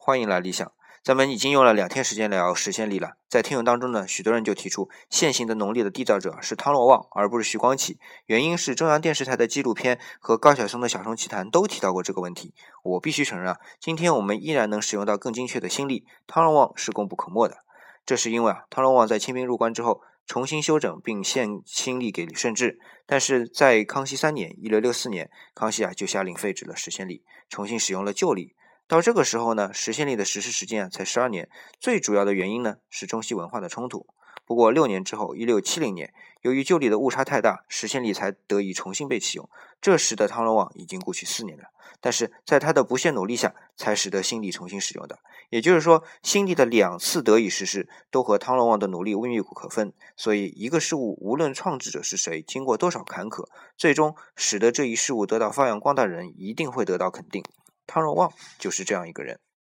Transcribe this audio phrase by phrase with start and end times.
[0.00, 0.72] 欢迎来理想。
[1.02, 7.98] 咱们已经用了两天时间聊实现力了，在听友当中呢，许多人就提出现行的农历的缔造者是汤若望，而不是徐光启。
[8.26, 12.54] 原因是中央电视台的纪录片和高晓松的小松奇谈都提到过这个问题。
[12.84, 17.58] 我必须承认啊，今天我们依然能使用到更精确的新历，汤若望是功不可没的。
[18.06, 28.54] 这是因为啊，汤若望在清兵入关之后，重新修整并献新历给李顺治，但是在康熙三年（一六六四年），康熙啊就下令废止了实现历，重新使用了旧历。
[28.88, 31.50] 到这个时候呢，实现力的实施时间啊才十二年。
[31.78, 34.06] 最主要的原因呢是中西文化的冲突。
[34.46, 39.46] 不过六年之后，一六七零年，由于旧历的误差太大，实现力才得以重新被启用。
[39.78, 41.64] 这时的汤若望已经过去四年了，
[42.00, 45.18] 但是在他的不懈努力下，才使得新历重新使用的。
[45.50, 49.92] 也就是说，新历的两次得以实施，都和汤若望的努力密不可分。
[50.16, 53.46] 所以，一个事物无论创制者是谁，经过多少坎坷，
[53.76, 57.44] 最终使得这一事物得到发扬光大的人，一定会得到肯定。
[57.88, 59.40] 汤若望就是这样一个人。